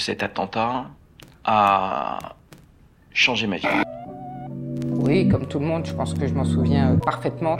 [0.00, 0.86] Cet attentat
[1.44, 2.18] a
[3.12, 3.66] changé ma vie.
[4.92, 7.58] Oui, comme tout le monde, je pense que je m'en souviens parfaitement.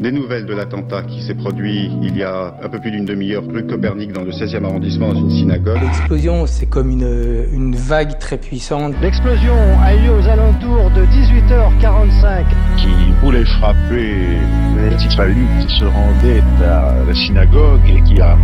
[0.00, 3.44] Des nouvelles de l'attentat qui s'est produit il y a un peu plus d'une demi-heure
[3.46, 5.82] rue Copernic dans le 16e arrondissement dans une synagogue.
[5.82, 8.94] L'explosion, c'est comme une, une vague très puissante.
[9.02, 12.44] L'explosion a eu lieu aux alentours de 18h45.
[12.78, 14.38] Qui voulait frapper
[14.76, 18.36] les petits qui se rendaient à la synagogue et qui a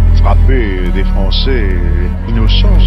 [1.00, 1.68] des Français
[2.28, 2.78] innocents.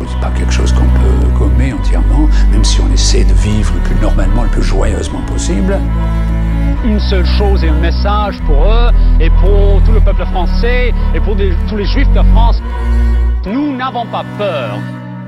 [0.00, 3.80] C'est pas quelque chose qu'on peut gommer entièrement, même si on essaie de vivre le
[3.80, 5.78] plus normalement, le plus joyeusement possible.
[6.84, 11.20] Une seule chose et un message pour eux et pour tout le peuple français et
[11.20, 12.60] pour des, tous les juifs de France.
[13.46, 14.78] Nous n'avons pas peur.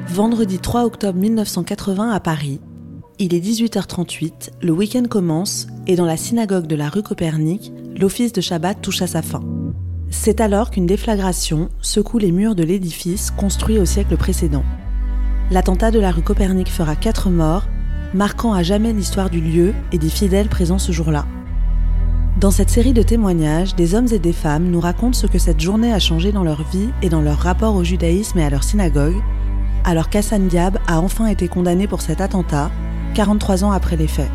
[0.09, 2.61] Vendredi 3 octobre 1980 à Paris,
[3.19, 8.33] il est 18h38, le week-end commence et dans la synagogue de la rue Copernic, l'office
[8.33, 9.43] de Shabbat touche à sa fin.
[10.17, 14.65] C'est alors qu'une déflagration secoue les murs de l'édifice construit au siècle précédent.
[15.51, 17.67] L'attentat de la rue Copernic fera quatre morts,
[18.15, 21.27] marquant à jamais l'histoire du lieu et des fidèles présents ce jour-là.
[22.41, 25.61] Dans cette série de témoignages, des hommes et des femmes nous racontent ce que cette
[25.61, 28.65] journée a changé dans leur vie et dans leur rapport au judaïsme et à leur
[28.65, 29.21] synagogue,
[29.85, 32.71] alors qu'Hassan Diab a enfin été condamné pour cet attentat,
[33.15, 34.31] 43 ans après les faits.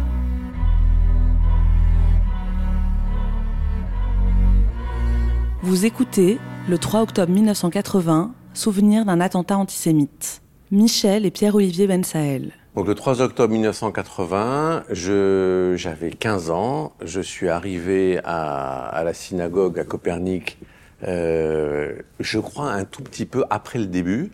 [5.61, 10.41] Vous écoutez, le 3 octobre 1980, souvenir d'un attentat antisémite.
[10.71, 12.53] Michel et Pierre-Olivier Bensaël.
[12.77, 14.85] Donc le 3 octobre 1980,
[15.75, 20.59] j'avais 15 ans, je suis arrivé à, la synagogue à Copernic,
[21.05, 24.31] euh, je crois un tout petit peu après le début,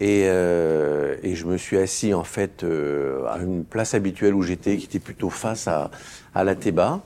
[0.00, 4.78] et, euh, je me suis assis en fait euh, à une place habituelle où j'étais,
[4.78, 5.92] qui était plutôt face à,
[6.34, 7.02] la Théba.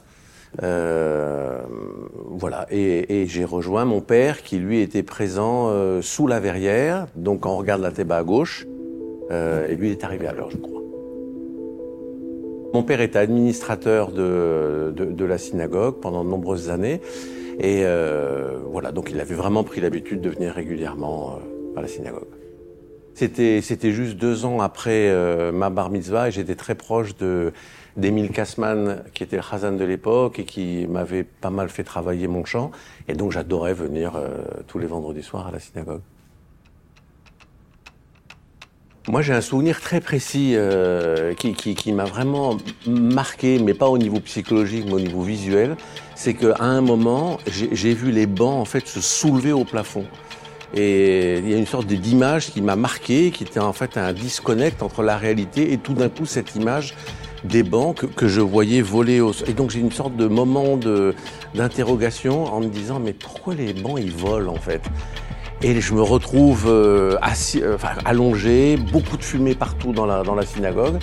[2.36, 7.46] Voilà, et, j'ai rejoint mon père qui lui était présent euh, sous la verrière, donc
[7.46, 8.66] on regarde la Théba à gauche,
[9.30, 10.82] euh, et lui il est arrivé à l'heure, je crois.
[12.72, 17.00] Mon père était administrateur de, de, de la synagogue pendant de nombreuses années,
[17.60, 21.38] et euh, voilà, donc il avait vraiment pris l'habitude de venir régulièrement
[21.76, 22.26] à la synagogue.
[23.14, 25.12] C'était c'était juste deux ans après
[25.52, 27.52] ma bar mitzvah, et j'étais très proche de
[27.96, 32.26] d'Émile Kassman, qui était le Khazan de l'époque et qui m'avait pas mal fait travailler
[32.26, 32.70] mon chant.
[33.08, 36.00] Et donc j'adorais venir euh, tous les vendredis soirs à la synagogue.
[39.06, 43.88] Moi j'ai un souvenir très précis euh, qui, qui, qui m'a vraiment marqué, mais pas
[43.88, 45.76] au niveau psychologique, mais au niveau visuel.
[46.16, 50.06] C'est qu'à un moment, j'ai vu les bancs en fait se soulever au plafond.
[50.76, 54.12] Et il y a une sorte d'image qui m'a marqué, qui était en fait un
[54.12, 56.94] disconnect entre la réalité et tout d'un coup cette image
[57.44, 60.78] des bancs que, que, je voyais voler au Et donc j'ai une sorte de moment
[61.54, 64.82] d'interrogation en me disant mais pourquoi les bancs ils volent en fait?
[65.62, 70.22] Et je me retrouve euh, assis, euh, enfin, allongé, beaucoup de fumée partout dans la,
[70.22, 70.98] dans la synagogue.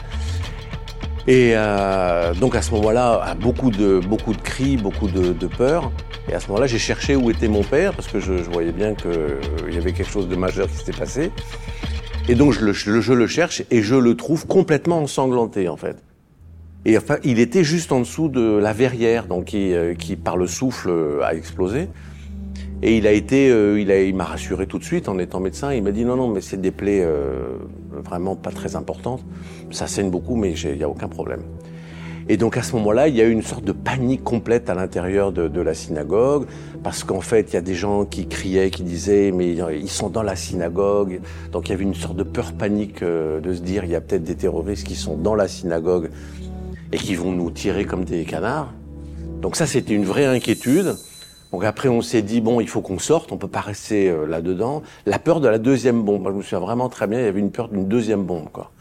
[1.27, 5.91] Et euh, donc à ce moment-là, beaucoup de, beaucoup de cris, beaucoup de, de peur.
[6.29, 8.71] Et à ce moment-là, j'ai cherché où était mon père parce que je, je voyais
[8.71, 9.39] bien qu'il euh,
[9.71, 11.31] y avait quelque chose de majeur qui s'était passé.
[12.27, 15.97] Et donc je le, je le cherche et je le trouve complètement ensanglanté en fait.
[16.85, 20.35] Et enfin, il était juste en dessous de la verrière, donc qui, euh, qui par
[20.37, 21.89] le souffle euh, a explosé.
[22.83, 25.39] Et il a été, euh, il a, il m'a rassuré tout de suite en étant
[25.39, 25.71] médecin.
[25.73, 27.57] Il m'a dit non, non, mais c'est des plaies euh,
[27.91, 29.23] vraiment pas très importantes.
[29.69, 31.41] Ça saigne beaucoup, mais il n'y a aucun problème.
[32.27, 34.73] Et donc à ce moment-là, il y a eu une sorte de panique complète à
[34.73, 36.45] l'intérieur de, de, la synagogue,
[36.83, 40.09] parce qu'en fait, il y a des gens qui criaient, qui disaient, mais ils sont
[40.09, 41.19] dans la synagogue.
[41.51, 44.01] Donc il y avait une sorte de peur panique de se dire, il y a
[44.01, 46.09] peut-être des terroristes qui sont dans la synagogue
[46.91, 48.73] et qui vont nous tirer comme des canards.
[49.41, 50.95] Donc ça, c'était une vraie inquiétude.
[51.51, 54.25] Donc après, on s'est dit, bon, il faut qu'on sorte, on peut pas rester euh,
[54.25, 54.83] là-dedans.
[55.05, 56.21] La peur de la deuxième bombe.
[56.21, 58.49] Moi, je me souviens vraiment très bien, il y avait une peur d'une deuxième bombe,
[58.51, 58.71] quoi.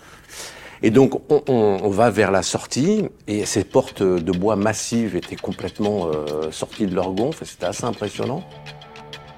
[0.83, 5.15] Et donc, on, on, on, va vers la sortie, et ces portes de bois massives
[5.15, 8.43] étaient complètement euh, sorties de leur gonfle, c'était assez impressionnant.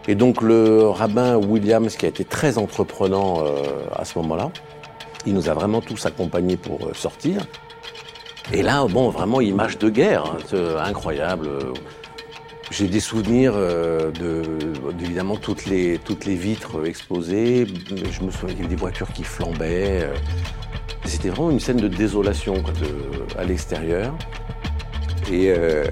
[0.07, 3.55] Et donc, le rabbin Williams, qui a été très entreprenant euh,
[3.97, 4.51] à ce moment-là,
[5.27, 7.45] il nous a vraiment tous accompagnés pour euh, sortir.
[8.53, 11.49] Et là, bon, vraiment, image de guerre, hein, incroyable.
[12.73, 14.43] J'ai des souvenirs euh, de,
[14.99, 17.67] évidemment, toutes les, toutes les vitres explosées.
[17.67, 20.09] Je me souviens qu'il y avait des voitures qui flambaient.
[21.05, 24.17] C'était vraiment une scène de désolation quoi, de, à l'extérieur.
[25.31, 25.85] Et, euh,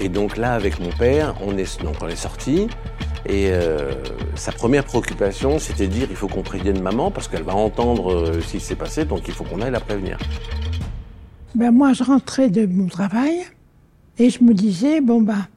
[0.00, 2.68] et, donc là, avec mon père, on est, donc on est sorti.
[3.24, 3.92] Et euh,
[4.34, 8.12] sa première préoccupation, c'était de dire il faut qu'on prévienne maman parce qu'elle va entendre
[8.12, 10.18] euh, ce qui s'est passé, donc il faut qu'on aille la prévenir.
[11.54, 13.46] Ben moi, je rentrais de mon travail
[14.18, 15.48] et je me disais, bon, bah,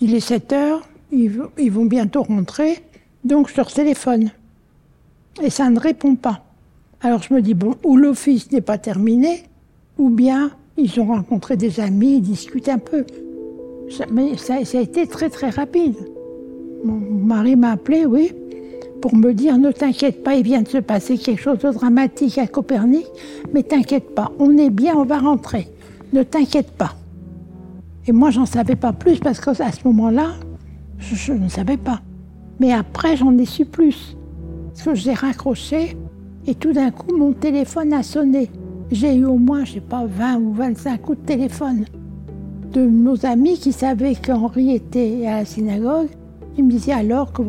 [0.00, 2.78] il est 7 heures, ils, vont bientôt rentrer,
[3.24, 4.30] donc je leur téléphone.
[5.42, 6.44] Et ça ne répond pas.
[7.00, 9.44] Alors je me dis, bon, ou l'office n'est pas terminé,
[9.98, 13.04] ou bien ils ont rencontré des amis, ils discutent un peu.
[14.10, 15.96] mais ça, a été très très rapide.
[16.84, 18.32] Mon mari m'a appelé, oui,
[19.02, 22.38] pour me dire ne t'inquiète pas, il vient de se passer quelque chose de dramatique
[22.38, 23.06] à Copernic,
[23.52, 25.68] mais t'inquiète pas, on est bien, on va rentrer.
[26.12, 26.94] Ne t'inquiète pas.
[28.06, 30.32] Et moi, j'en savais pas plus parce qu'à ce moment-là,
[30.98, 32.00] je, ne savais pas.
[32.58, 34.16] Mais après, j'en ai su plus.
[34.68, 35.96] Parce que j'ai raccroché
[36.46, 38.50] et tout d'un coup, mon téléphone a sonné.
[38.90, 41.84] J'ai eu au moins, je sais pas, 20 ou 25 coups de téléphone
[42.72, 46.08] de nos amis qui savaient qu'Henri était à la synagogue.
[46.56, 47.42] Ils me disaient alors que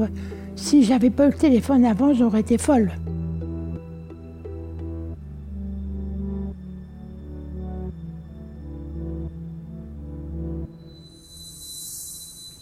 [0.55, 2.91] si j'avais pas eu le téléphone avant, j'aurais été folle.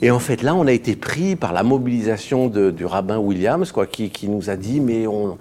[0.02, 3.86] Et en fait, là, on a été pris par la mobilisation du rabbin Williams, quoi,
[3.86, 5.38] qui, nous a dit, mais on,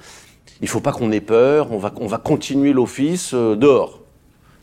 [0.61, 4.01] il faut pas qu'on ait peur, on va, on va continuer l'office euh, dehors.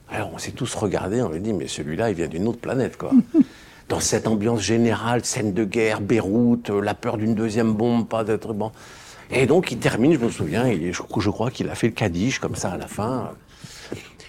[0.09, 2.97] Alors, on s'est tous regardés, on a dit, mais celui-là, il vient d'une autre planète,
[2.97, 3.11] quoi.
[3.89, 8.23] Dans cette ambiance générale, scène de guerre, Beyrouth, euh, la peur d'une deuxième bombe, pas
[8.23, 8.71] d'être bon.
[9.31, 12.39] Et donc, il termine, je me souviens, je, je crois qu'il a fait le Kaddish,
[12.39, 13.31] comme ça, à la fin.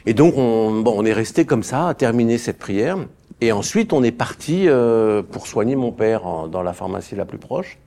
[0.04, 2.98] Et donc, on, bon, on est resté comme ça, à terminer cette prière.
[3.40, 7.38] Et ensuite, on est parti euh, pour soigner mon père dans la pharmacie la plus
[7.38, 7.78] proche,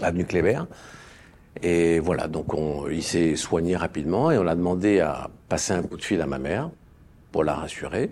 [0.00, 0.62] avenue Kléber.
[1.62, 5.82] Et voilà, donc on, il s'est soigné rapidement et on a demandé à passer un
[5.82, 6.70] coup de fil à ma mère
[7.32, 8.10] pour la rassurer.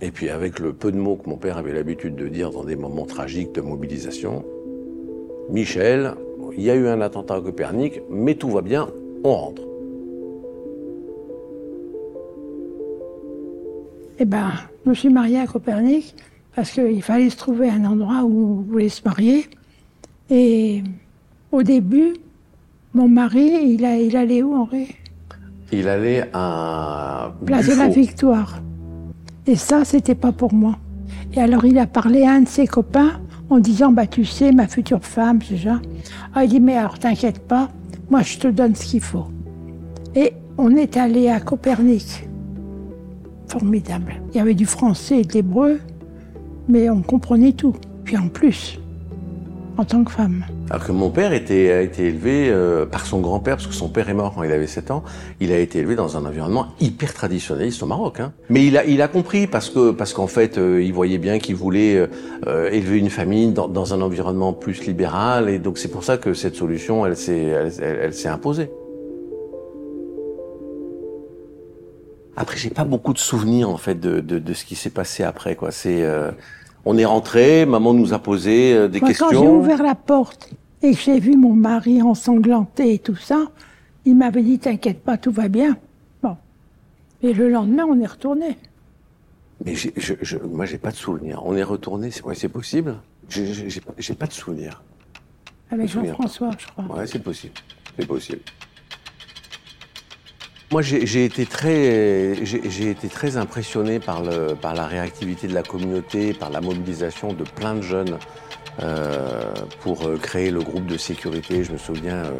[0.00, 2.64] Et puis avec le peu de mots que mon père avait l'habitude de dire dans
[2.64, 4.44] des moments tragiques de mobilisation,
[5.50, 6.14] Michel,
[6.56, 8.88] il y a eu un attentat à Copernic, mais tout va bien,
[9.22, 9.62] on rentre.
[14.18, 14.52] Eh ben,
[14.84, 16.14] je me suis mariée à Copernic
[16.54, 19.46] parce qu'il fallait se trouver un endroit où on voulait se marier.
[20.30, 20.82] Et
[21.52, 22.14] au début,
[22.94, 24.88] mon mari, il, a, il allait où, Henri?
[25.70, 27.32] Il allait à...
[27.44, 28.62] Place de la Victoire.
[29.46, 30.78] Et ça, c'était pas pour moi.
[31.34, 33.20] Et alors, il a parlé à un de ses copains
[33.50, 35.80] en disant, bah, tu sais, ma future femme, déjà.
[36.34, 37.68] Ah, il dit, mais alors, t'inquiète pas,
[38.08, 39.26] moi, je te donne ce qu'il faut.
[40.14, 42.26] Et on est allé à Copernic
[43.48, 44.20] formidable.
[44.32, 45.80] Il y avait du français et de l'hébreu,
[46.68, 47.74] mais on comprenait tout.
[48.04, 48.78] Puis en plus,
[49.78, 50.44] en tant que femme.
[50.70, 53.88] Alors que mon père était, a été élevé euh, par son grand-père, parce que son
[53.88, 55.04] père est mort quand il avait 7 ans,
[55.40, 58.20] il a été élevé dans un environnement hyper traditionnaliste au Maroc.
[58.20, 58.32] Hein.
[58.48, 61.56] Mais il a, il a compris, parce parce qu'en fait, euh, il voyait bien qu'il
[61.56, 62.08] voulait
[62.46, 66.16] euh, élever une famille dans, dans, un environnement plus libéral, et donc c'est pour ça
[66.16, 68.70] que cette solution, elle s'est elle, elle s'est imposée.
[72.36, 75.22] Après, j'ai pas beaucoup de souvenirs en fait de, de, de ce qui s'est passé
[75.22, 75.56] après.
[75.56, 75.70] Quoi.
[75.70, 76.30] C'est, euh,
[76.84, 79.26] on est rentré, maman nous a posé euh, des questions.
[79.30, 80.50] Quand j'ai ouvert la porte
[80.82, 83.46] et que j'ai vu mon mari ensanglanté et tout ça,
[84.04, 85.78] il m'avait dit t'inquiète pas, tout va bien.
[86.22, 86.36] Bon.
[87.22, 88.58] Et le lendemain, on est retourné.
[89.64, 91.40] Mais je, je, moi, j'ai pas de souvenirs.
[91.44, 92.96] On est retourné, c'est, ouais, c'est possible?
[93.28, 94.82] J'ai, j'ai, pas de souvenirs.
[95.70, 96.84] Avec Jean-François, je crois.
[96.96, 97.54] Ouais, c'est possible.
[97.98, 98.42] C'est possible.
[100.72, 105.62] Moi, j'ai été très, j'ai été très impressionné par, le, par la réactivité de la
[105.62, 108.18] communauté, par la mobilisation de plein de jeunes
[108.82, 111.62] euh, pour euh, créer le groupe de sécurité.
[111.62, 112.32] Je me souviens euh,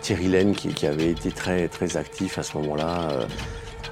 [0.00, 3.08] Thierry Laine qui, qui, avait été très très actif à ce moment-là.
[3.10, 3.26] Euh,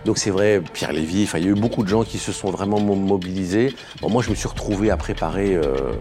[0.04, 2.50] donc c'est vrai, Pierre Lévy, il y a eu beaucoup de gens qui se sont
[2.50, 3.74] vraiment mobilisés.
[4.00, 5.92] Bon, moi, je me suis retrouvé à préparer euh,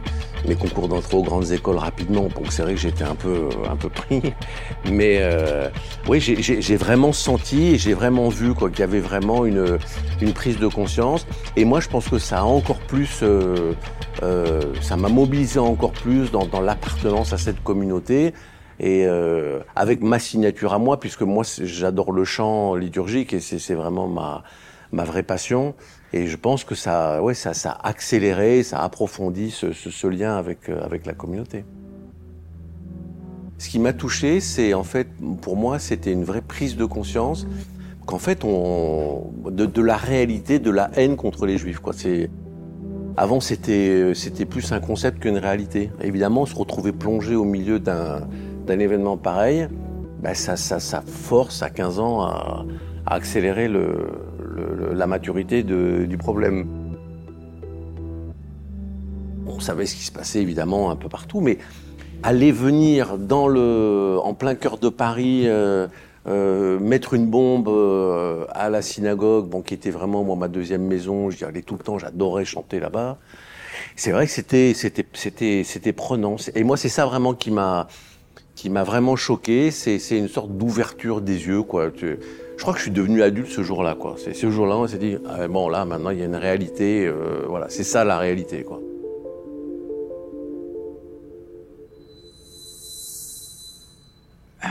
[0.48, 3.76] mes concours d'entrée aux grandes écoles rapidement, donc c'est vrai que j'étais un peu, un
[3.76, 4.22] peu pris.
[4.92, 5.70] Mais euh,
[6.08, 9.78] oui, j'ai vraiment senti et j'ai vraiment vu qu'il y avait vraiment une,
[10.22, 11.28] une prise de conscience.
[11.56, 13.74] Et moi, je pense que ça a encore plus, euh,
[14.24, 18.34] euh ça m'a mobilisé encore plus dans, dans l'appartenance à cette communauté
[18.82, 23.76] et euh, avec ma signature à moi, puisque moi j'adore le chant liturgique et c'est
[23.76, 24.44] vraiment ma,
[24.92, 25.76] ma vraie passion.
[26.14, 30.68] Et je pense que ça, ouais, ça, a accéléré, ça a approfondi ce, lien avec,
[30.68, 31.64] euh, avec la communauté.
[33.60, 35.08] Ce qui m'a touché, c'est en fait,
[35.42, 37.46] pour moi, c'était une vraie prise de conscience
[38.08, 41.78] qu'en fait, on, de, la réalité, de la haine contre les juifs.
[41.78, 41.94] Quoi.
[43.16, 44.14] Avant, c'était
[44.50, 45.92] plus un concept qu'une réalité.
[46.02, 48.22] Évidemment, on se retrouvait plongé au milieu d'un,
[48.72, 49.68] d'un événement pareil,
[50.24, 50.56] ben ça,
[51.02, 52.66] force à 15 ans à,
[53.06, 53.70] accélérer
[54.94, 56.68] la maturité du problème.
[59.46, 61.58] On savait ce qui se passait évidemment un peu partout, mais
[62.24, 65.88] aller venir en plein cœur de Paris, euh,
[66.28, 71.30] euh, mettre une bombe euh, à la synagogue, qui était vraiment moi ma deuxième maison,
[71.30, 73.18] j'y allais tout le temps, j'adorais chanter là-bas.
[73.96, 76.38] C'est vrai que c'était c'était c'était prenant.
[76.56, 77.88] Et moi c'est ça vraiment qui m'a
[78.62, 81.90] qui m'a vraiment choqué, c'est une sorte d'ouverture des yeux, quoi.
[82.00, 82.16] je
[82.62, 83.98] crois que je suis devenu adulte ce jour-là.
[84.24, 87.08] C'est ce jour-là, on s'est dit, ah, bon, là, maintenant, il y a une réalité,
[87.08, 88.80] euh, voilà, c'est ça la réalité, quoi.
[94.64, 94.68] Euh,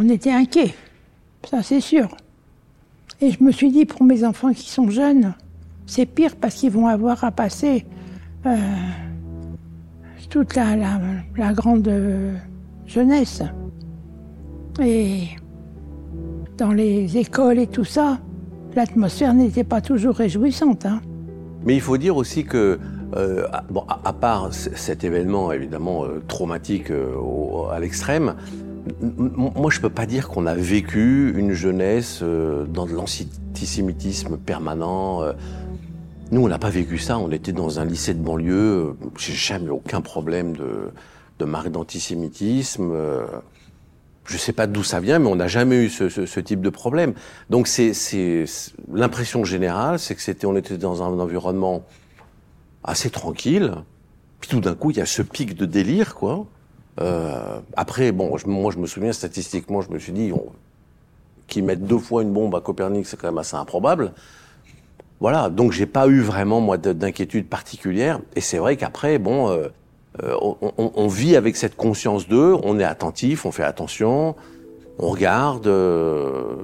[0.00, 0.74] on était inquiets,
[1.46, 2.16] ça c'est sûr.
[3.20, 5.34] Et je me suis dit, pour mes enfants qui sont jeunes,
[5.84, 7.84] c'est pire parce qu'ils vont avoir à passer
[8.46, 8.56] euh,
[10.30, 10.78] toute la,
[11.52, 11.90] grande
[12.86, 13.42] jeunesse.
[14.82, 15.28] Et
[16.56, 18.18] dans les écoles et tout ça,
[18.74, 20.86] l'atmosphère n'était pas toujours réjouissante.
[20.86, 21.00] Hein.
[21.64, 22.78] Mais il faut dire aussi que,
[23.16, 26.92] euh, bon, à, part cet événement évidemment euh, traumatique
[27.72, 28.34] à l'extrême,
[29.16, 35.22] moi je peux pas dire qu'on a vécu une jeunesse dans de l'antisémitisme permanent.
[36.30, 37.18] Nous, on n'a pas vécu ça.
[37.18, 38.94] On était dans un lycée de banlieue.
[39.16, 40.90] J'ai jamais eu aucun problème de,
[41.38, 42.92] de marque d'antisémitisme.
[44.26, 46.70] Je ne sais pas d'où ça vient, mais on n'a jamais eu ce, type de
[46.70, 47.14] problème.
[47.50, 47.92] Donc, c'est
[48.92, 51.84] l'impression générale, c'est que c'était, on était dans un environnement
[52.82, 53.74] assez tranquille.
[54.40, 56.46] Puis tout d'un coup, il y a ce pic de délire, quoi.
[57.00, 60.32] Euh, après, bon, moi, je me souviens statistiquement, je me suis dit,
[61.46, 64.12] qu'ils mettent deux fois une bombe à Copernic, c'est quand même assez improbable.
[65.20, 68.20] Voilà, donc j'ai pas eu vraiment moi d'inquiétude particulière.
[68.36, 69.68] Et c'est vrai qu'après, bon, euh,
[70.22, 70.36] euh,
[70.78, 74.36] on, vit avec cette conscience d'eux, on est attentif, on fait attention,
[75.00, 76.54] on regarde, euh,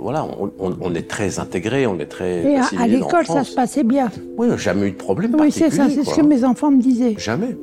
[0.00, 0.24] voilà,
[0.60, 2.44] on, est très intégré, on est très.
[2.44, 4.08] Et à, l'école, ça se passait bien.
[4.36, 5.34] Oui, jamais eu de problème.
[5.36, 7.14] Oui, c'est ça, c'est ce que mes enfants me disaient.
[7.18, 7.56] Jamais.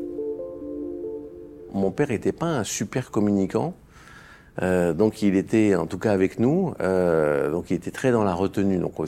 [1.74, 3.75] Mon père n'était pas un super communicant.
[4.62, 6.74] donc il était, en tout cas avec nous,
[7.51, 8.77] donc il était très dans la retenue.
[8.77, 9.00] Donc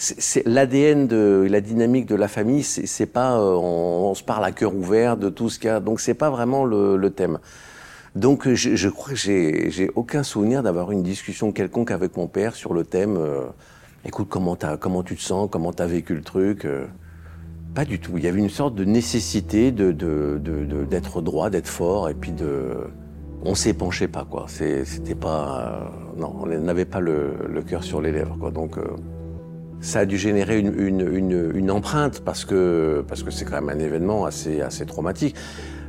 [0.00, 2.62] c'est l'ADN de la dynamique de la famille.
[2.62, 5.78] C'est pas euh, on, se parle à cœur ouvert de tout ce qu'il y a.
[5.78, 7.38] Donc c'est pas vraiment le, le thème.
[8.16, 12.54] Donc je, je crois que j'ai aucun souvenir d'avoir une discussion quelconque avec mon père
[12.54, 13.18] sur le thème.
[13.18, 13.42] Euh,
[14.06, 16.64] écoute, comment as, comment tu te sens, comment t'as vécu le truc.
[16.64, 16.86] Euh,
[17.74, 18.12] pas du tout.
[18.16, 19.92] Il y avait une sorte de nécessité de
[20.88, 22.72] d'être droit, d'être fort, et puis de
[23.44, 24.46] on s'épanchait pas quoi.
[24.48, 28.50] C'était pas non, on n'avait pas le, le cœur sur les lèvres quoi.
[28.50, 28.78] Donc
[29.80, 33.60] ça a dû générer une, une, une, une empreinte parce que parce que c'est quand
[33.60, 35.34] même un événement assez assez traumatique.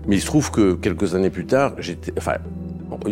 [0.08, 2.38] Mais il se trouve que quelques années plus tard, j'étais, enfin,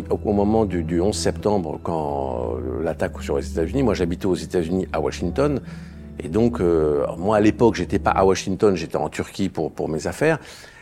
[0.10, 4.88] au moment du, du 11 septembre, quand l'attaque sur les États-Unis, moi j'habitais aux États-Unis
[4.92, 5.62] à Washington,
[6.20, 9.88] et donc euh, moi à l'époque j'étais pas à Washington, j'étais en Turquie pour pour
[9.88, 10.40] mes affaires.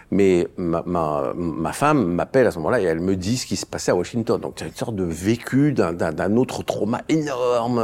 [0.09, 3.57] Mais ma, ma, ma femme m'appelle à ce moment-là et elle me dit ce qui
[3.57, 4.39] se passait à Washington.
[4.39, 7.81] Donc c'est une sorte de vécu d'un autre trauma énorme.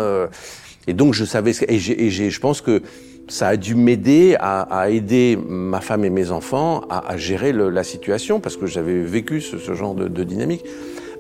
[0.87, 2.81] Et donc je savais, et, et je pense que
[3.27, 7.51] ça a dû m'aider à, à, aider ma femme et mes enfants à, à gérer
[7.53, 10.63] le, la situation parce que j'avais vécu ce, ce genre de, de, dynamique.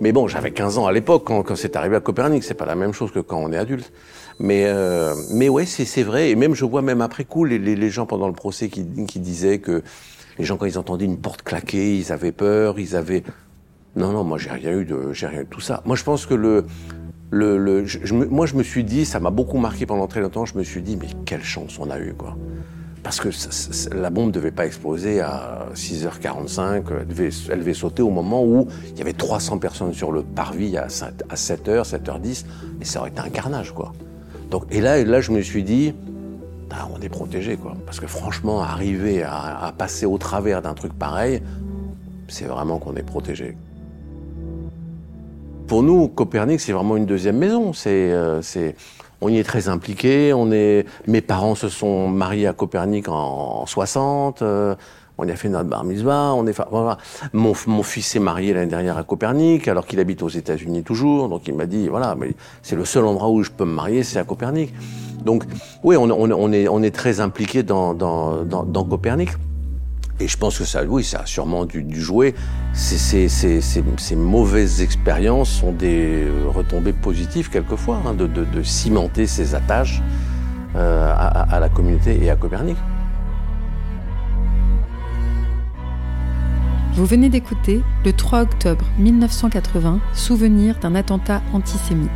[0.01, 2.43] Mais bon, j'avais 15 ans à l'époque quand, quand c'est arrivé à Copernic.
[2.43, 3.91] C'est pas la même chose que quand on est adulte.
[4.39, 6.31] Mais euh, mais ouais, c'est vrai.
[6.31, 8.85] Et même je vois même après coup les, les, les gens pendant le procès qui,
[9.05, 9.83] qui disaient que
[10.39, 13.23] les gens quand ils entendaient une porte claquer, ils avaient peur, ils avaient
[13.95, 15.81] non non, moi j'ai rien eu de j'ai rien eu de tout ça.
[15.85, 16.65] Moi je pense que le
[17.31, 20.81] moi, je me suis dit, ça m'a beaucoup marqué pendant très longtemps, je me suis
[20.81, 22.37] dit, mais quelle chance on a eu, quoi.
[23.01, 23.29] Parce que
[23.93, 28.45] la bombe ne devait pas exploser à 6h45, elle devait, elle devait, sauter au moment
[28.45, 32.45] où il y avait 300 personnes sur le parvis à, 7h, 7h10,
[32.79, 33.91] et ça aurait été un carnage, quoi.
[34.49, 35.93] Donc, et là, je me suis dit,
[36.71, 37.75] ah, on est protégé, quoi.
[37.85, 41.41] Parce que franchement, arriver à, à passer au travers d'un truc pareil,
[42.29, 43.57] c'est vraiment qu'on est protégé.
[45.67, 47.73] Pour nous, Copernic, c'est vraiment une deuxième maison.
[47.73, 48.75] C'est, euh, c'est,
[49.21, 50.33] on y est très impliqué.
[50.33, 54.41] On est, mes parents se sont mariés à Copernic en, 60.
[54.41, 54.75] Euh,
[55.17, 56.33] on a fait notre bar mitzvah.
[56.35, 56.97] On est, voilà.
[57.31, 61.29] Mon, mon fils s'est marié l'année dernière à Copernic, alors qu'il habite aux États-Unis toujours.
[61.29, 64.03] Donc il m'a dit, voilà, mais c'est le seul endroit où je peux me marier,
[64.03, 64.73] c'est à Copernic.
[65.23, 65.45] Donc
[65.83, 69.29] oui, on, on, on, est, on est très impliqué dans, dans, dans Copernic.
[70.19, 72.35] Et je pense que ça, oui, ça a sûrement dû, dû jouer.
[72.73, 73.27] Ces,
[74.15, 80.01] mauvaises expériences sont des retombées positives quelquefois, hein, de, cimenter ces attaches
[80.75, 82.77] euh, à, la communauté et à Copernic.
[86.93, 92.11] Vous venez d'écouter le 3 octobre 1980, souvenir d'un attentat antisémite.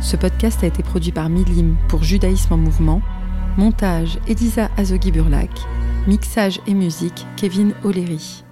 [0.00, 3.02] Ce podcast a été produit par Milim pour Judaïsme en mouvement.
[3.56, 5.50] Montage Elisa Azogi-Burlac.
[6.10, 8.42] Mixage et musique Kevin O'Leary.